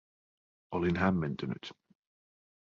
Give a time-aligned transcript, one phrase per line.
[0.71, 1.71] Olin hämmentynyt.